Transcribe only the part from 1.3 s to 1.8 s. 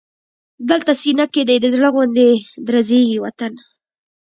کې دی د